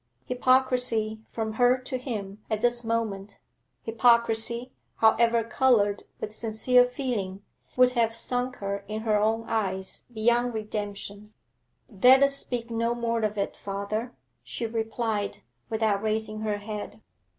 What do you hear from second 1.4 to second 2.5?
her to him